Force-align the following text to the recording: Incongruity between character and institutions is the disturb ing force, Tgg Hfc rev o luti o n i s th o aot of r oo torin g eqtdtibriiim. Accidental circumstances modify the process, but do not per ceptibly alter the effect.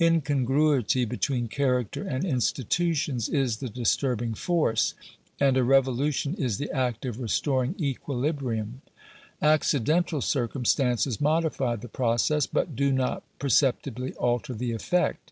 Incongruity 0.00 1.04
between 1.04 1.48
character 1.48 2.02
and 2.02 2.24
institutions 2.24 3.28
is 3.28 3.58
the 3.58 3.68
disturb 3.68 4.22
ing 4.22 4.32
force, 4.32 4.94
Tgg 5.38 5.52
Hfc 5.56 5.66
rev 5.68 5.86
o 5.88 5.90
luti 5.90 6.28
o 6.28 6.32
n 6.32 6.36
i 6.42 6.46
s 6.46 6.56
th 6.56 6.68
o 6.72 6.74
aot 6.74 7.04
of 7.04 7.16
r 7.18 7.24
oo 7.24 7.26
torin 7.26 7.76
g 7.76 7.98
eqtdtibriiim. 8.02 8.70
Accidental 9.42 10.22
circumstances 10.22 11.20
modify 11.20 11.76
the 11.76 11.88
process, 11.88 12.46
but 12.46 12.74
do 12.74 12.90
not 12.90 13.22
per 13.38 13.48
ceptibly 13.50 14.14
alter 14.16 14.54
the 14.54 14.72
effect. 14.72 15.30